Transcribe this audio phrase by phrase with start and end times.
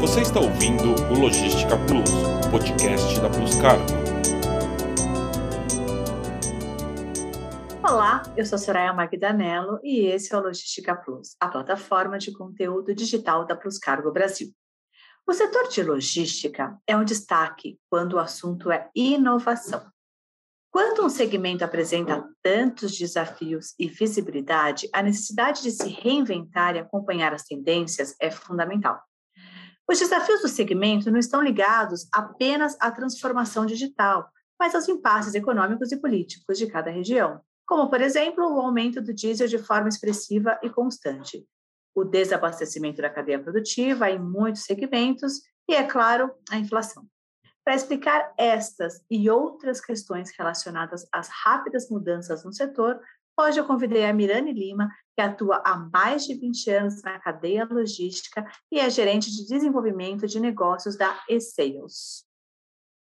[0.00, 2.10] Você está ouvindo o Logística Plus,
[2.50, 3.84] podcast da Plus Cargo.
[7.82, 12.94] Olá, eu sou Soraya Magdanello e esse é o Logística Plus, a plataforma de conteúdo
[12.94, 14.52] digital da Plus Cargo Brasil.
[15.26, 19.90] O setor de logística é um destaque quando o assunto é inovação.
[20.70, 27.32] Quando um segmento apresenta tantos desafios e visibilidade, a necessidade de se reinventar e acompanhar
[27.32, 29.00] as tendências é fundamental.
[29.88, 34.28] Os desafios do segmento não estão ligados apenas à transformação digital,
[34.58, 39.14] mas aos impasses econômicos e políticos de cada região, como, por exemplo, o aumento do
[39.14, 41.46] diesel de forma expressiva e constante,
[41.94, 47.06] o desabastecimento da cadeia produtiva em muitos segmentos e, é claro, a inflação.
[47.64, 53.00] Para explicar estas e outras questões relacionadas às rápidas mudanças no setor,
[53.38, 57.66] Hoje eu convidei a Mirane Lima, que atua há mais de 20 anos na cadeia
[57.70, 62.24] logística e é gerente de desenvolvimento de negócios da eSales.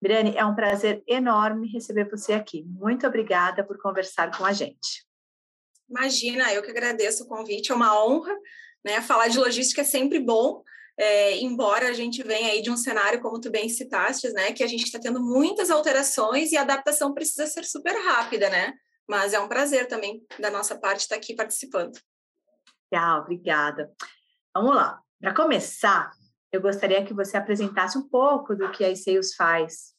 [0.03, 2.65] Mirane, é um prazer enorme receber você aqui.
[2.65, 5.07] Muito obrigada por conversar com a gente.
[5.89, 8.37] Imagina, eu que agradeço o convite, é uma honra.
[8.85, 9.01] Né?
[9.01, 10.65] Falar de logística é sempre bom,
[10.99, 14.63] é, embora a gente venha aí de um cenário, como tu bem citaste, né, que
[14.63, 18.75] a gente está tendo muitas alterações e a adaptação precisa ser super rápida, né?
[19.09, 21.99] Mas é um prazer também da nossa parte estar aqui participando.
[22.93, 23.93] Legal, obrigada.
[24.55, 25.01] Vamos lá.
[25.21, 26.13] Para começar,
[26.53, 29.95] eu gostaria que você apresentasse um pouco do que a iSales faz.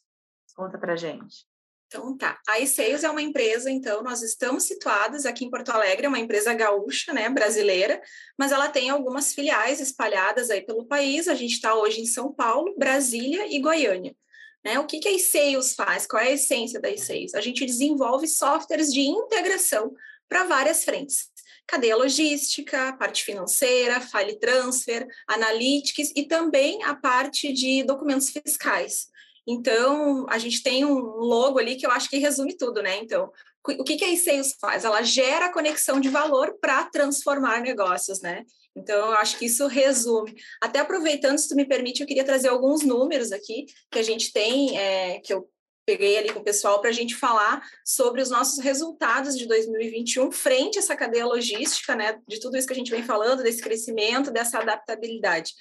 [0.55, 1.45] Conta para gente.
[1.87, 6.05] Então tá, a iSales é uma empresa, então nós estamos situados aqui em Porto Alegre,
[6.05, 8.01] é uma empresa gaúcha, né, brasileira,
[8.37, 11.27] mas ela tem algumas filiais espalhadas aí pelo país.
[11.27, 14.15] A gente está hoje em São Paulo, Brasília e Goiânia.
[14.65, 14.79] Né?
[14.79, 16.07] O que, que a eSales faz?
[16.07, 17.35] Qual é a essência da eSales?
[17.35, 19.93] A gente desenvolve softwares de integração
[20.27, 21.29] para várias frentes.
[21.67, 29.07] Cadeia logística, parte financeira, file transfer, analytics e também a parte de documentos fiscais.
[29.47, 32.97] Então, a gente tem um logo ali que eu acho que resume tudo, né?
[32.97, 33.31] Então,
[33.63, 34.83] o que, que a eSales faz?
[34.83, 38.43] Ela gera conexão de valor para transformar negócios, né?
[38.75, 40.35] Então, eu acho que isso resume.
[40.61, 44.33] Até aproveitando, se tu me permite, eu queria trazer alguns números aqui que a gente
[44.33, 45.49] tem, é, que eu
[45.85, 50.31] peguei ali com o pessoal para a gente falar sobre os nossos resultados de 2021
[50.31, 52.19] frente a essa cadeia logística, né?
[52.27, 55.53] De tudo isso que a gente vem falando, desse crescimento, dessa adaptabilidade.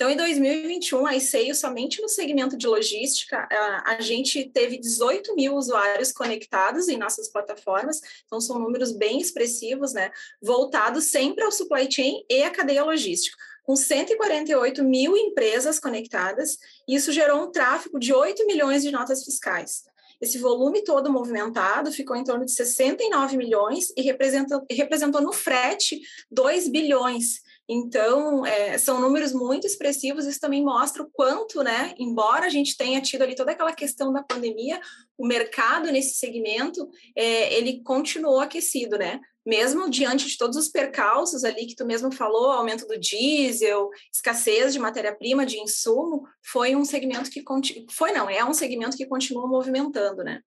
[0.00, 3.46] Então, em 2021, a ICEIO, somente no segmento de logística,
[3.84, 9.92] a, gente teve 18 mil usuários conectados em nossas plataformas, então são números bem expressivos,
[9.92, 10.10] né?
[10.40, 16.56] Voltados sempre ao supply chain e à cadeia logística com 148 mil empresas conectadas,
[16.88, 19.84] e isso gerou um tráfego de 8 milhões de notas fiscais.
[20.18, 26.00] Esse volume todo movimentado ficou em torno de 69 milhões e representou, representou no frete
[26.30, 27.42] 2 bilhões.
[27.72, 32.76] Então, é, são números muito expressivos, isso também mostra o quanto, né, embora a gente
[32.76, 34.80] tenha tido ali toda aquela questão da pandemia,
[35.16, 39.20] o mercado nesse segmento, é, ele continuou aquecido, né?
[39.46, 44.72] Mesmo diante de todos os percalços ali que tu mesmo falou, aumento do diesel, escassez
[44.72, 47.44] de matéria-prima, de insumo, foi um segmento que,
[47.92, 50.40] foi não, é um segmento que continua movimentando, né?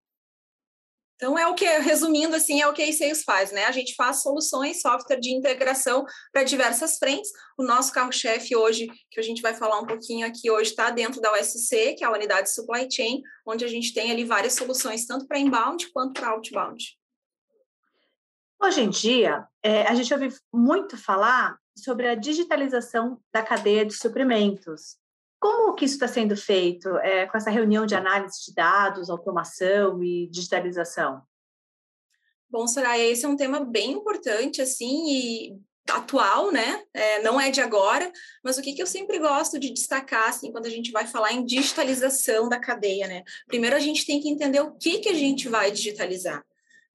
[1.15, 3.65] Então, é o que, resumindo assim, é o que a eSales faz, né?
[3.65, 7.31] A gente faz soluções, software de integração para diversas frentes.
[7.57, 11.21] O nosso carro-chefe hoje, que a gente vai falar um pouquinho aqui hoje, está dentro
[11.21, 14.53] da USC, que é a unidade de supply chain, onde a gente tem ali várias
[14.53, 16.83] soluções, tanto para inbound quanto para outbound.
[18.61, 23.93] Hoje em dia, é, a gente ouve muito falar sobre a digitalização da cadeia de
[23.93, 24.97] suprimentos.
[25.43, 30.01] Como que isso está sendo feito é, com essa reunião de análise de dados, automação
[30.01, 31.21] e digitalização?
[32.49, 35.59] Bom, Soraya, esse é um tema bem importante, assim, e
[35.89, 36.81] atual, né?
[36.93, 38.09] É, não é de agora,
[38.41, 41.33] mas o que, que eu sempre gosto de destacar, assim, quando a gente vai falar
[41.33, 43.21] em digitalização da cadeia, né?
[43.45, 46.41] Primeiro a gente tem que entender o que, que a gente vai digitalizar.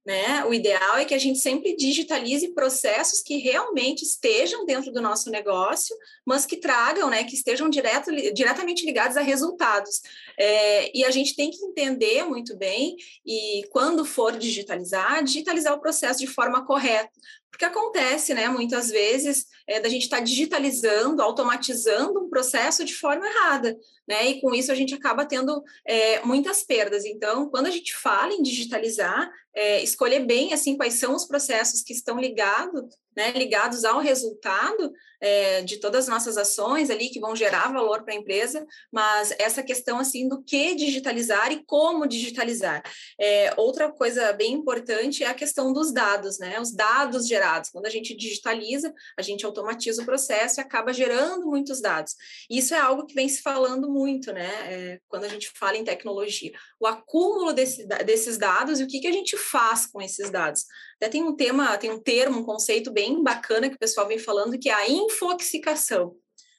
[0.09, 0.43] Né?
[0.47, 5.29] O ideal é que a gente sempre digitalize processos que realmente estejam dentro do nosso
[5.29, 10.01] negócio, mas que tragam, né, que estejam direto, diretamente ligados a resultados.
[10.39, 12.97] É, e a gente tem que entender muito bem,
[13.27, 17.13] e quando for digitalizar, digitalizar o processo de forma correta,
[17.51, 22.95] porque acontece, né, muitas vezes, é, da gente estar tá digitalizando, automatizando um processo de
[22.95, 27.05] forma errada, né, e com isso a gente acaba tendo é, muitas perdas.
[27.05, 31.83] Então, quando a gente fala em digitalizar, é, escolher bem, assim, quais são os processos
[31.83, 32.85] que estão ligados
[33.19, 38.05] né, ligados ao resultado é, de todas as nossas ações ali que vão gerar valor
[38.05, 42.81] para a empresa, mas essa questão assim do que digitalizar e como digitalizar.
[43.21, 46.61] É, outra coisa bem importante é a questão dos dados, né?
[46.61, 47.71] Os dados gerados.
[47.71, 52.15] Quando a gente digitaliza, a gente automatiza o processo e acaba gerando muitos dados.
[52.49, 54.49] Isso é algo que vem se falando muito, né?
[54.73, 59.01] É, quando a gente fala em tecnologia, o acúmulo desse, desses dados e o que,
[59.01, 60.65] que a gente faz com esses dados.
[61.01, 64.19] Até tem um tema, tem um termo, um conceito bem bacana que o pessoal vem
[64.19, 66.17] falando, que é a infoxicação,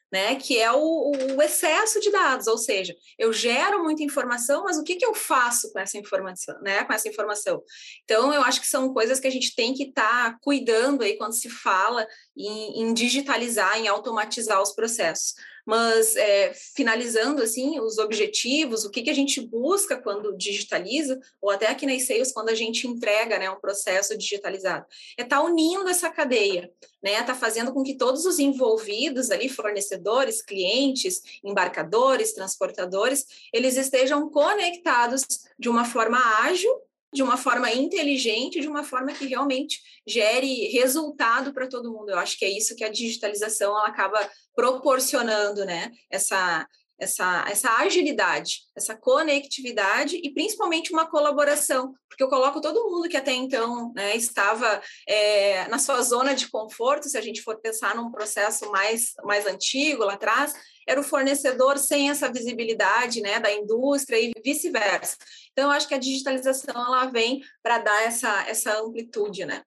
[0.09, 0.35] né?
[0.35, 4.83] Que é o, o excesso de dados, ou seja, eu gero muita informação, mas o
[4.83, 6.85] que, que eu faço com essa informação, né?
[6.85, 7.61] Com essa informação.
[8.05, 11.17] Então, eu acho que são coisas que a gente tem que estar tá cuidando aí
[11.17, 12.07] quando se fala
[12.39, 15.35] em, em digitalizar, em automatizar os processos.
[15.65, 21.51] Mas, é, finalizando, assim, os objetivos, o que, que a gente busca quando digitaliza, ou
[21.51, 24.85] até aqui na Sales, quando a gente entrega né, um processo digitalizado,
[25.17, 26.71] é estar tá unindo essa cadeia,
[27.03, 27.19] né?
[27.19, 35.23] Está fazendo com que todos os envolvidos ali, fornecedores, clientes, embarcadores, transportadores, eles estejam conectados
[35.57, 36.71] de uma forma ágil
[37.13, 42.09] de uma forma inteligente, de uma forma que realmente gere resultado para todo mundo.
[42.11, 44.19] Eu acho que é isso que a digitalização ela acaba
[44.55, 45.91] proporcionando, né?
[46.09, 46.67] Essa,
[46.99, 53.17] essa, essa agilidade, essa conectividade e principalmente uma colaboração, porque eu coloco todo mundo que
[53.17, 57.95] até então né, estava é, na sua zona de conforto, se a gente for pensar
[57.95, 60.53] num processo mais, mais antigo lá atrás,
[60.87, 65.15] era o fornecedor sem essa visibilidade né, da indústria e vice-versa.
[65.51, 69.61] Então, eu acho que a digitalização ela vem para dar essa, essa amplitude, né?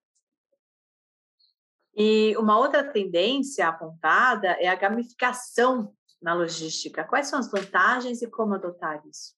[1.94, 7.04] E uma outra tendência apontada é a gamificação na logística.
[7.04, 9.34] Quais são as vantagens e como adotar isso?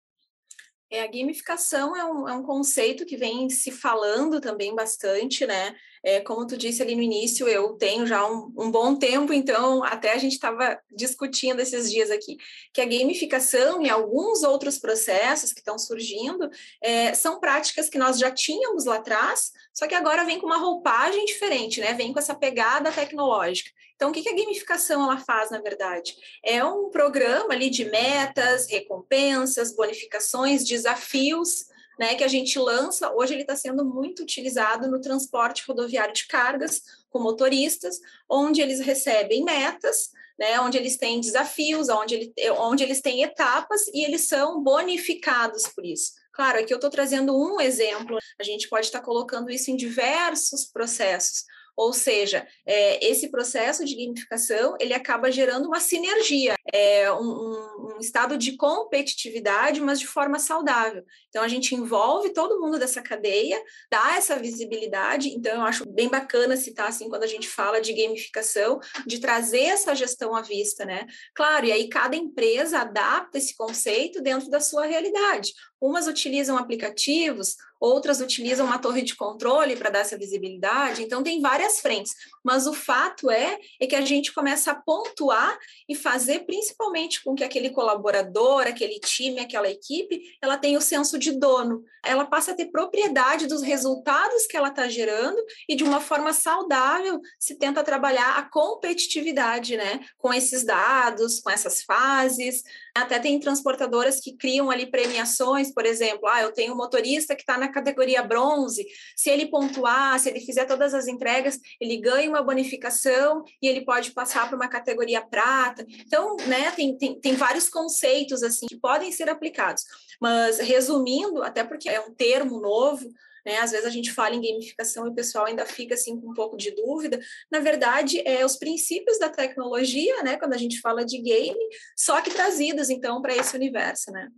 [0.90, 5.74] É, a gamificação é um, é um conceito que vem se falando também bastante, né?
[6.04, 9.82] É, como tu disse ali no início, eu tenho já um, um bom tempo, então
[9.82, 12.36] até a gente estava discutindo esses dias aqui,
[12.74, 16.50] que a gamificação e alguns outros processos que estão surgindo
[16.82, 20.58] é, são práticas que nós já tínhamos lá atrás, só que agora vem com uma
[20.58, 21.94] roupagem diferente, né?
[21.94, 23.70] Vem com essa pegada tecnológica.
[23.96, 26.14] Então, o que a gamificação ela faz, na verdade?
[26.44, 31.66] É um programa ali de metas, recompensas, bonificações, desafios,
[31.98, 36.26] né, que a gente lança, hoje ele está sendo muito utilizado no transporte rodoviário de
[36.26, 37.98] cargas com motoristas,
[38.28, 43.86] onde eles recebem metas, né, onde eles têm desafios, onde, ele, onde eles têm etapas
[43.88, 46.12] e eles são bonificados por isso.
[46.32, 49.76] Claro, aqui eu estou trazendo um exemplo, a gente pode estar tá colocando isso em
[49.76, 51.44] diversos processos.
[51.76, 57.98] Ou seja, é, esse processo de gamificação ele acaba gerando uma sinergia, é, um, um,
[58.00, 61.04] estado de competitividade, mas de forma saudável.
[61.28, 63.60] Então a gente envolve todo mundo dessa cadeia,
[63.90, 65.28] dá essa visibilidade.
[65.28, 69.64] Então eu acho bem bacana citar assim quando a gente fala de gamificação, de trazer
[69.64, 71.06] essa gestão à vista, né?
[71.34, 75.52] Claro, e aí cada empresa adapta esse conceito dentro da sua realidade.
[75.84, 81.02] Umas utilizam aplicativos, outras utilizam uma torre de controle para dar essa visibilidade.
[81.02, 82.14] Então, tem várias frentes.
[82.42, 87.34] Mas o fato é, é que a gente começa a pontuar e fazer principalmente com
[87.34, 91.84] que aquele colaborador, aquele time, aquela equipe, ela tenha o senso de dono.
[92.02, 95.38] Ela passa a ter propriedade dos resultados que ela está gerando
[95.68, 100.00] e de uma forma saudável se tenta trabalhar a competitividade, né?
[100.16, 102.62] Com esses dados, com essas fases.
[102.94, 107.42] Até tem transportadoras que criam ali premiações, por exemplo, ah, eu tenho um motorista que
[107.42, 108.86] está na categoria bronze,
[109.16, 113.84] se ele pontuar, se ele fizer todas as entregas, ele ganha uma bonificação e ele
[113.84, 115.84] pode passar para uma categoria prata.
[115.88, 119.84] Então, né, tem, tem, tem vários conceitos assim que podem ser aplicados.
[120.20, 123.08] Mas resumindo, até porque é um termo novo,
[123.44, 123.58] né?
[123.58, 126.34] Às vezes a gente fala em gamificação e o pessoal ainda fica assim com um
[126.34, 127.20] pouco de dúvida.
[127.50, 130.36] Na verdade, é os princípios da tecnologia, né?
[130.36, 131.58] Quando a gente fala de game,
[131.96, 134.28] só que trazidos então para esse universo, né?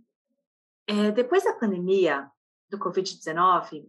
[0.87, 2.31] É, depois da pandemia
[2.69, 3.85] do Covid-19,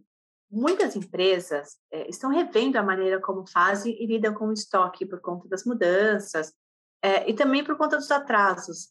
[0.51, 5.21] muitas empresas é, estão revendo a maneira como fazem e lidam com o estoque por
[5.21, 6.53] conta das mudanças
[7.01, 8.89] é, e também por conta dos atrasos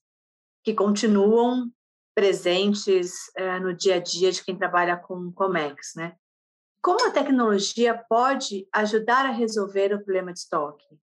[0.64, 1.70] que continuam
[2.14, 3.30] presentes
[3.62, 6.16] no dia a dia de quem trabalha com Comex, né?
[6.82, 10.98] Como a tecnologia pode ajudar a resolver o problema de estoque?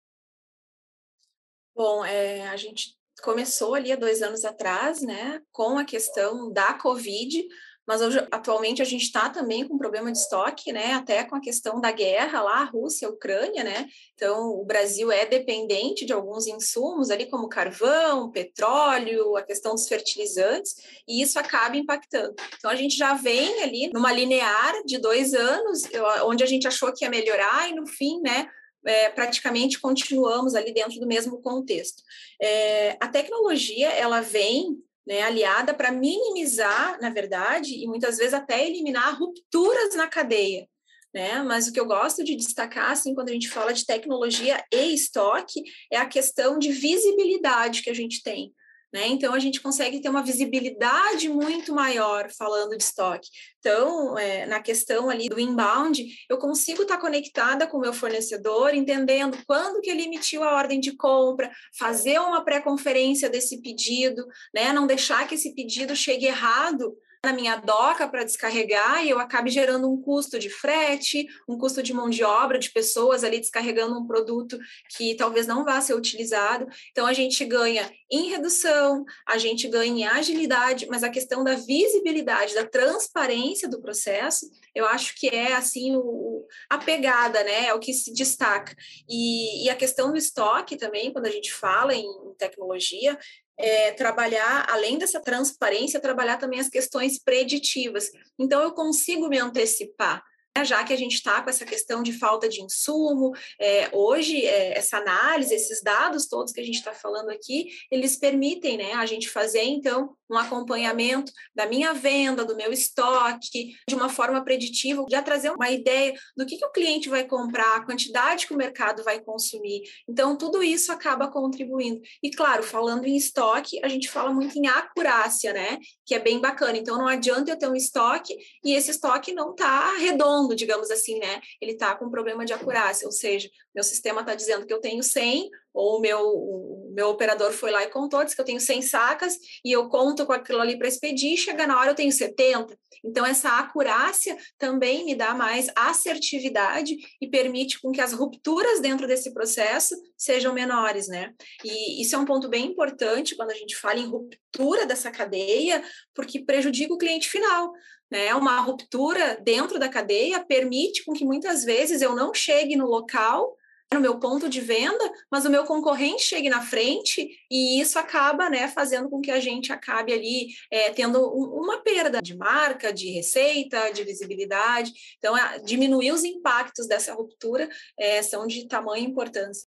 [1.75, 6.75] Bom, é, a gente começou ali há dois anos atrás, né, com a questão da
[6.75, 7.47] Covid,
[7.91, 10.93] mas hoje, atualmente a gente está também com problema de estoque, né?
[10.93, 13.89] Até com a questão da guerra lá, Rússia, Ucrânia, né?
[14.15, 19.89] Então, o Brasil é dependente de alguns insumos ali, como carvão, petróleo, a questão dos
[19.89, 20.77] fertilizantes,
[21.09, 22.33] e isso acaba impactando.
[22.59, 25.83] Então, a gente já vem ali numa linear de dois anos,
[26.27, 28.49] onde a gente achou que ia melhorar, e no fim, né?
[28.85, 32.03] É, praticamente continuamos ali dentro do mesmo contexto.
[32.41, 38.67] É, a tecnologia, ela vem né, aliada para minimizar, na verdade, e muitas vezes até
[38.67, 40.69] eliminar rupturas na cadeia.
[41.13, 41.43] Né?
[41.43, 44.95] Mas o que eu gosto de destacar, assim, quando a gente fala de tecnologia e
[44.95, 48.55] estoque, é a questão de visibilidade que a gente tem.
[48.93, 49.07] Né?
[49.07, 53.29] Então, a gente consegue ter uma visibilidade muito maior falando de estoque.
[53.59, 58.75] Então, é, na questão ali do inbound, eu consigo estar conectada com o meu fornecedor,
[58.75, 64.73] entendendo quando que ele emitiu a ordem de compra, fazer uma pré-conferência desse pedido, né?
[64.73, 69.51] não deixar que esse pedido chegue errado na minha doca para descarregar e eu acabe
[69.51, 73.99] gerando um custo de frete, um custo de mão de obra, de pessoas ali descarregando
[73.99, 74.59] um produto
[74.97, 76.67] que talvez não vá ser utilizado.
[76.91, 81.55] Então, a gente ganha em redução, a gente ganha em agilidade, mas a questão da
[81.55, 87.67] visibilidade, da transparência do processo, eu acho que é assim o, a pegada, né?
[87.67, 88.75] É o que se destaca.
[89.09, 92.09] E, e a questão do estoque também, quando a gente fala em
[92.39, 93.19] tecnologia,
[93.59, 98.11] é, trabalhar, além dessa transparência, trabalhar também as questões preditivas.
[98.39, 100.23] Então, eu consigo me antecipar
[100.57, 104.45] né, já que a gente está com essa questão de falta de insumo, é, hoje
[104.45, 108.93] é, essa análise, esses dados todos que a gente está falando aqui, eles permitem né,
[108.95, 114.43] a gente fazer, então, um acompanhamento da minha venda, do meu estoque, de uma forma
[114.45, 118.55] preditiva, já trazer uma ideia do que, que o cliente vai comprar, a quantidade que
[118.55, 119.83] o mercado vai consumir.
[120.09, 122.01] Então, tudo isso acaba contribuindo.
[122.23, 125.79] E, claro, falando em estoque, a gente fala muito em acurácia, né?
[126.07, 126.79] Que é bem bacana.
[126.79, 131.19] Então, não adianta eu ter um estoque e esse estoque não está redondo, digamos assim,
[131.19, 131.41] né?
[131.61, 135.03] Ele está com problema de acurácia, ou seja, meu sistema está dizendo que eu tenho
[135.03, 138.61] 100, ou o meu, o meu operador foi lá e contou, disse que eu tenho
[138.61, 142.11] 100 sacas, e eu conto com aquilo ali para expedir, chega na hora eu tenho
[142.11, 142.77] 70.
[143.05, 149.07] Então, essa acurácia também me dá mais assertividade e permite com que as rupturas dentro
[149.07, 151.33] desse processo sejam menores, né?
[151.65, 155.83] E isso é um ponto bem importante quando a gente fala em ruptura dessa cadeia,
[156.15, 157.73] porque prejudica o cliente final.
[158.11, 158.35] Né?
[158.35, 163.57] Uma ruptura dentro da cadeia permite com que muitas vezes eu não chegue no local
[163.93, 168.49] no meu ponto de venda, mas o meu concorrente chegue na frente e isso acaba
[168.49, 172.93] né, fazendo com que a gente acabe ali é, tendo um, uma perda de marca,
[172.93, 174.93] de receita, de visibilidade.
[175.19, 179.69] Então, a, diminuir os impactos dessa ruptura é, são de tamanha importância.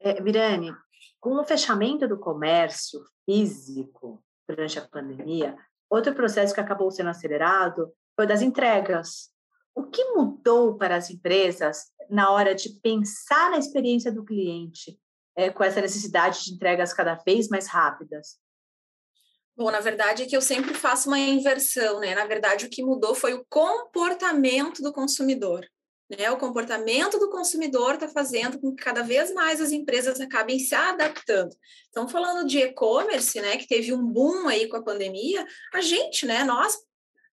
[0.00, 0.72] É, Mirane,
[1.20, 5.56] com o fechamento do comércio físico durante a pandemia,
[5.90, 9.30] outro processo que acabou sendo acelerado foi das entregas.
[9.74, 14.98] O que mudou para as empresas na hora de pensar na experiência do cliente
[15.36, 18.38] é, com essa necessidade de entregas cada vez mais rápidas?
[19.56, 22.14] Bom, na verdade é que eu sempre faço uma inversão, né?
[22.14, 25.66] Na verdade, o que mudou foi o comportamento do consumidor.
[26.10, 26.28] Né?
[26.30, 30.74] O comportamento do consumidor está fazendo com que cada vez mais as empresas acabem se
[30.74, 31.54] adaptando.
[31.88, 36.26] Então, falando de e-commerce, né, que teve um boom aí com a pandemia, a gente,
[36.26, 36.76] né, nós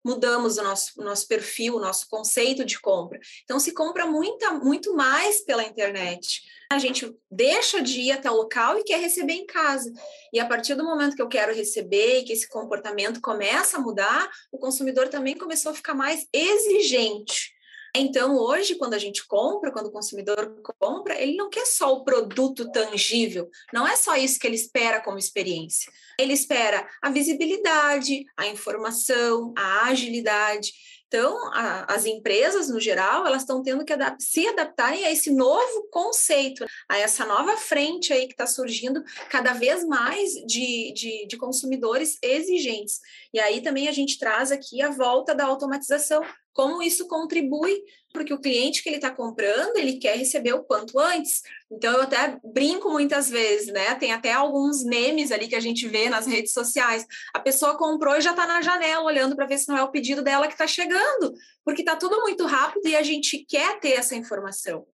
[0.06, 3.20] mudamos o nosso, nosso perfil, o nosso conceito de compra.
[3.44, 6.44] Então, se compra muita, muito mais pela internet.
[6.72, 9.92] A gente deixa de ir até o local e quer receber em casa.
[10.32, 13.82] E a partir do momento que eu quero receber e que esse comportamento começa a
[13.82, 17.57] mudar, o consumidor também começou a ficar mais exigente.
[17.96, 22.04] Então, hoje, quando a gente compra, quando o consumidor compra, ele não quer só o
[22.04, 25.92] produto tangível, não é só isso que ele espera como experiência.
[26.20, 30.72] Ele espera a visibilidade, a informação, a agilidade.
[31.08, 35.32] Então, a, as empresas, no geral, elas estão tendo que adap se adaptarem a esse
[35.32, 41.26] novo conceito, a essa nova frente aí que está surgindo cada vez mais de, de,
[41.26, 43.00] de consumidores exigentes.
[43.34, 46.22] E aí também a gente traz aqui a volta da automatização,
[46.58, 50.98] como isso contribui porque o cliente que ele está comprando, ele quer receber o quanto
[50.98, 51.44] antes.
[51.72, 53.94] Então, eu até brinco muitas vezes, né?
[53.94, 57.06] Tem até alguns memes ali que a gente vê nas redes sociais.
[57.32, 59.92] A pessoa comprou e já está na janela olhando para ver se não é o
[59.92, 61.32] pedido dela que está chegando,
[61.64, 64.88] porque está tudo muito rápido e a gente quer ter essa informação.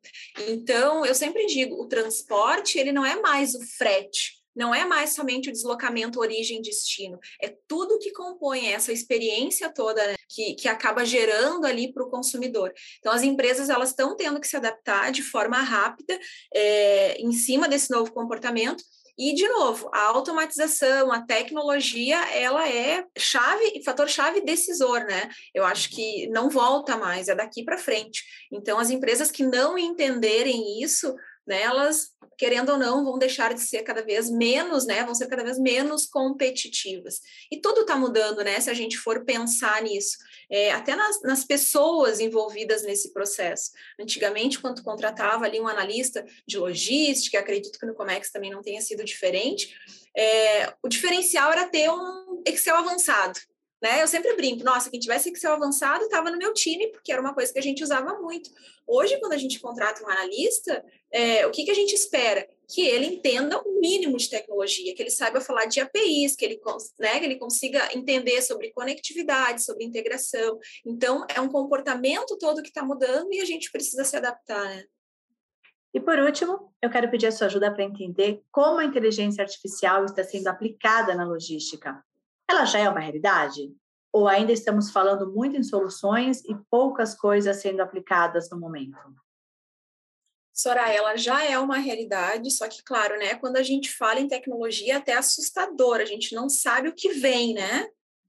[0.49, 5.15] Então, eu sempre digo, o transporte, ele não é mais o frete, não é mais
[5.15, 11.05] somente o deslocamento origem-destino, é tudo que compõe essa experiência toda né, que, que acaba
[11.05, 12.73] gerando ali para o consumidor.
[12.99, 16.19] Então, as empresas elas estão tendo que se adaptar de forma rápida
[16.55, 18.83] é, em cima desse novo comportamento.
[19.19, 25.29] E, de novo, a automatização, a tecnologia, ela é chave, fator chave decisor, né?
[25.55, 28.25] Eu acho que não volta mais, é daqui para frente.
[28.51, 31.15] Então, as empresas que não entenderem isso
[31.47, 35.27] né, elas, querendo ou não, vão deixar de ser cada vez menos, né, vão ser
[35.27, 37.21] cada vez menos competitivas.
[37.51, 40.19] E tudo está mudando, né, se a gente for pensar nisso,
[40.51, 43.71] é, até nas, nas, pessoas envolvidas nesse processo.
[44.01, 48.81] Antigamente, quando contratava ali um analista de logística, acredito que no Comex também não tenha
[48.81, 49.75] sido diferente,
[50.17, 53.39] é, o diferencial era ter um Excel avançado,
[53.83, 54.01] né?
[54.01, 57.35] Eu sempre brinco, nossa, quem tivesse Excel avançado estava no meu time, porque era uma
[57.35, 58.49] coisa que a gente usava muito.
[58.87, 62.49] Hoje, quando a gente contrata um analista, é, o que, que a gente espera?
[62.73, 66.61] Que ele entenda o mínimo de tecnologia, que ele saiba falar de APIs, que ele,
[67.01, 70.61] né, que ele consiga entender sobre conectividade, sobre integração.
[70.87, 74.65] Então, é um comportamento todo que está mudando e a gente precisa se adaptar.
[74.65, 74.85] Né?
[75.93, 80.05] E por último, eu quero pedir a sua ajuda para entender como a inteligência artificial
[80.05, 82.01] está sendo aplicada na logística
[82.49, 83.75] ela já é uma realidade?
[84.13, 88.99] Ou ainda estamos falando muito em soluções e poucas coisas sendo aplicadas no momento?
[90.53, 94.29] Soraya, ela já é uma realidade, só que, claro, né, quando a gente fala em
[94.29, 97.89] tecnologia, é até assustador, a gente não sabe o que vem, né?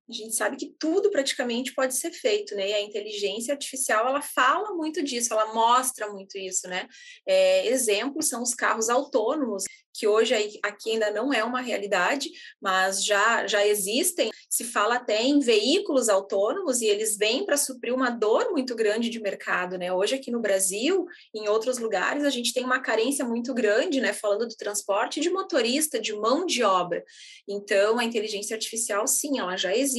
[0.09, 2.69] A gente sabe que tudo praticamente pode ser feito, né?
[2.69, 6.87] E a inteligência artificial, ela fala muito disso, ela mostra muito isso, né?
[7.25, 10.33] É, exemplos são os carros autônomos, que hoje
[10.63, 12.29] aqui ainda não é uma realidade,
[12.59, 14.31] mas já, já existem.
[14.49, 19.09] Se fala até em veículos autônomos e eles vêm para suprir uma dor muito grande
[19.09, 19.93] de mercado, né?
[19.93, 24.11] Hoje aqui no Brasil, em outros lugares, a gente tem uma carência muito grande, né?
[24.13, 27.03] Falando do transporte de motorista, de mão de obra.
[27.47, 29.92] Então, a inteligência artificial, sim, ela já existe.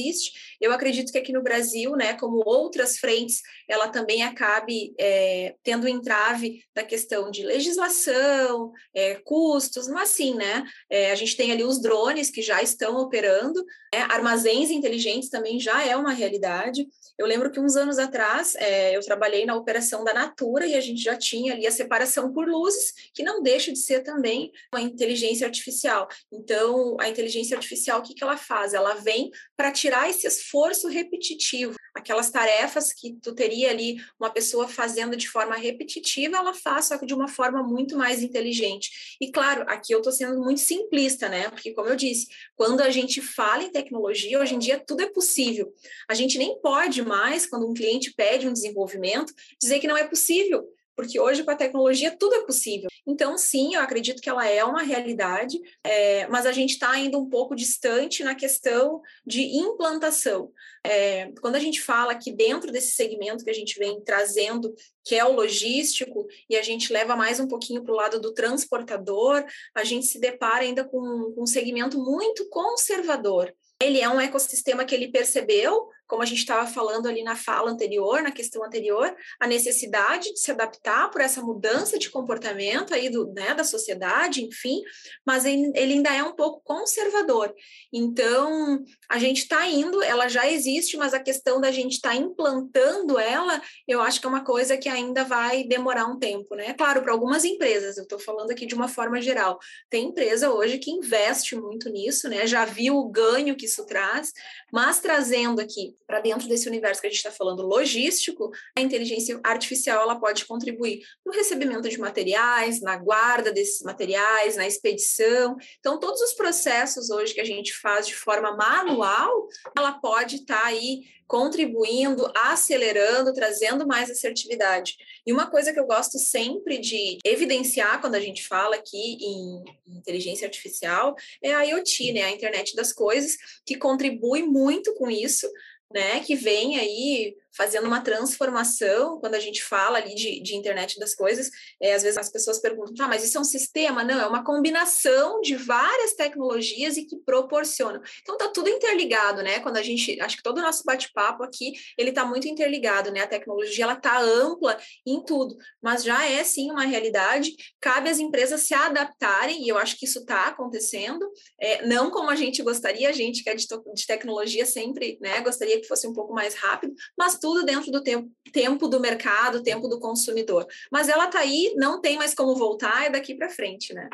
[0.61, 5.87] Eu acredito que aqui no Brasil, né, como outras frentes, ela também acabe é, tendo
[5.87, 10.63] entrave da questão de legislação, é, custos, mesmo assim, né?
[10.89, 14.05] É, a gente tem ali os drones que já estão operando, né?
[14.09, 16.85] armazéns inteligentes também já é uma realidade.
[17.17, 20.81] Eu lembro que uns anos atrás é, eu trabalhei na operação da Natura e a
[20.81, 24.81] gente já tinha ali a separação por luzes, que não deixa de ser também uma
[24.81, 26.07] inteligência artificial.
[26.31, 28.73] Então, a inteligência artificial, o que, que ela faz?
[28.73, 34.67] Ela vem para tirar esse esforço repetitivo aquelas tarefas que tu teria ali uma pessoa
[34.67, 39.15] fazendo de forma repetitiva, ela faz só que de uma forma muito mais inteligente.
[39.19, 41.49] E claro, aqui eu estou sendo muito simplista, né?
[41.49, 45.09] Porque como eu disse, quando a gente fala em tecnologia, hoje em dia tudo é
[45.09, 45.73] possível.
[46.09, 50.05] A gente nem pode mais, quando um cliente pede um desenvolvimento, dizer que não é
[50.05, 52.89] possível, porque hoje com a tecnologia tudo é possível.
[53.07, 57.17] Então, sim, eu acredito que ela é uma realidade, é, mas a gente está ainda
[57.17, 60.51] um pouco distante na questão de implantação.
[60.83, 65.15] É, quando a gente fala que dentro desse segmento que a gente vem trazendo, que
[65.15, 69.45] é o logístico, e a gente leva mais um pouquinho para o lado do transportador,
[69.75, 73.53] a gente se depara ainda com, com um segmento muito conservador.
[73.81, 77.71] Ele é um ecossistema que ele percebeu como a gente estava falando ali na fala
[77.71, 83.09] anterior, na questão anterior, a necessidade de se adaptar por essa mudança de comportamento aí
[83.09, 84.81] do, né, da sociedade, enfim,
[85.25, 87.53] mas ele ainda é um pouco conservador.
[87.91, 92.15] Então, a gente está indo, ela já existe, mas a questão da gente estar tá
[92.15, 96.73] implantando ela, eu acho que é uma coisa que ainda vai demorar um tempo, né?
[96.73, 99.59] Claro, para algumas empresas, eu estou falando aqui de uma forma geral.
[99.89, 102.45] Tem empresa hoje que investe muito nisso, né?
[102.45, 104.31] Já viu o ganho que isso traz,
[104.71, 109.39] mas trazendo aqui para dentro desse universo que a gente está falando logístico, a inteligência
[109.43, 115.55] artificial ela pode contribuir no recebimento de materiais, na guarda desses materiais, na expedição.
[115.79, 120.61] Então, todos os processos hoje que a gente faz de forma manual, ela pode estar
[120.61, 124.95] tá aí contribuindo, acelerando, trazendo mais assertividade.
[125.25, 129.63] E uma coisa que eu gosto sempre de evidenciar quando a gente fala aqui em
[129.87, 135.49] inteligência artificial é a IoT, né, a internet das coisas, que contribui muito com isso,
[135.93, 140.99] né, que vem aí fazendo uma transformação, quando a gente fala ali de, de internet
[140.99, 141.49] das coisas,
[141.81, 144.03] é, às vezes as pessoas perguntam, ah, mas isso é um sistema?
[144.03, 148.01] Não, é uma combinação de várias tecnologias e que proporcionam.
[148.21, 149.59] Então tá tudo interligado, né?
[149.59, 153.21] Quando a gente, acho que todo o nosso bate-papo aqui, ele tá muito interligado, né?
[153.21, 158.19] A tecnologia, ela tá ampla em tudo, mas já é sim uma realidade, cabe às
[158.19, 161.25] empresas se adaptarem, e eu acho que isso está acontecendo,
[161.59, 165.41] é, não como a gente gostaria, a gente que é de, de tecnologia sempre, né,
[165.41, 169.61] gostaria que fosse um pouco mais rápido, mas tudo dentro do tempo, tempo do mercado,
[169.61, 170.65] tempo do consumidor.
[170.91, 174.09] Mas ela está aí, não tem mais como voltar, é daqui para frente, né?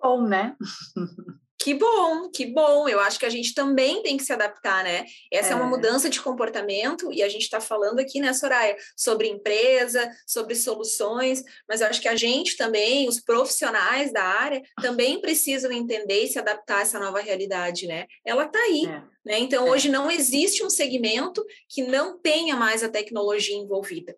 [0.00, 0.56] Bom, né?
[1.60, 2.88] Que bom, que bom.
[2.88, 5.04] Eu acho que a gente também tem que se adaptar, né?
[5.30, 8.76] Essa é, é uma mudança de comportamento e a gente está falando aqui, né, Soraya,
[8.96, 14.62] sobre empresa, sobre soluções, mas eu acho que a gente também, os profissionais da área,
[14.80, 18.06] também precisam entender e se adaptar a essa nova realidade, né?
[18.24, 18.86] Ela está aí.
[18.86, 19.02] É.
[19.24, 19.38] Né?
[19.40, 19.70] Então, é.
[19.70, 24.16] hoje não existe um segmento que não tenha mais a tecnologia envolvida.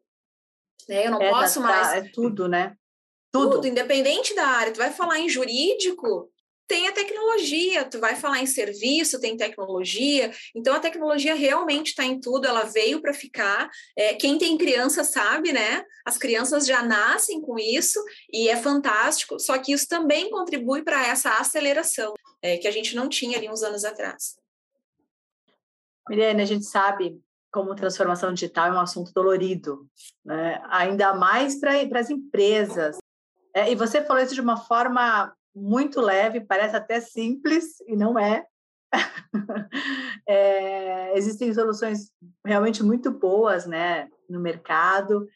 [0.86, 1.06] Né?
[1.06, 2.04] Eu não é, posso tá, mais.
[2.04, 2.76] É tudo, né?
[3.32, 3.56] Tudo.
[3.56, 4.72] Tudo, independente da área.
[4.72, 6.30] Tu vai falar em jurídico,
[6.70, 12.04] tem a tecnologia, tu vai falar em serviço, tem tecnologia, então a tecnologia realmente está
[12.04, 13.68] em tudo, ela veio para ficar.
[13.98, 15.84] É, quem tem criança sabe, né?
[16.06, 18.00] As crianças já nascem com isso
[18.32, 22.94] e é fantástico, só que isso também contribui para essa aceleração é, que a gente
[22.94, 24.36] não tinha ali uns anos atrás.
[26.08, 29.88] Miriane, a gente sabe como transformação digital é um assunto dolorido,
[30.24, 30.62] né?
[30.68, 32.96] ainda mais para as empresas.
[33.52, 38.18] É, e você falou isso de uma forma muito leve, parece até simples, e não
[38.18, 38.46] é.
[40.26, 42.12] é existem soluções
[42.44, 45.28] realmente muito boas né, no mercado.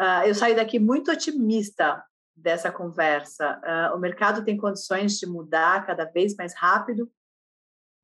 [0.00, 2.02] Uh, eu saí daqui muito otimista
[2.34, 3.60] dessa conversa.
[3.64, 7.10] Uh, o mercado tem condições de mudar cada vez mais rápido.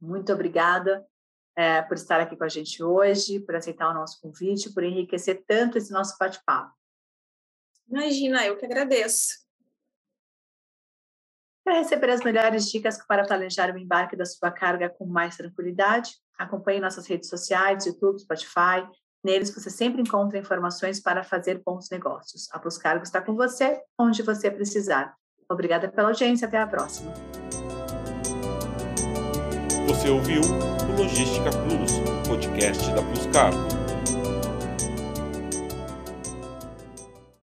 [0.00, 1.06] Muito obrigada
[1.56, 5.42] é, por estar aqui com a gente hoje, por aceitar o nosso convite, por enriquecer
[5.46, 6.70] tanto esse nosso bate-papo.
[7.88, 9.45] Imagina, eu que agradeço.
[11.66, 16.12] Para receber as melhores dicas para planejar o embarque da sua carga com mais tranquilidade,
[16.38, 18.86] acompanhe nossas redes sociais, YouTube, Spotify.
[19.24, 22.48] Neles você sempre encontra informações para fazer bons negócios.
[22.52, 25.16] A Plus Cargo está com você onde você precisar.
[25.50, 26.46] Obrigada pela audiência.
[26.46, 27.12] Até a próxima.
[29.88, 33.75] Você ouviu o Logística Plus, podcast da Plus Cargo.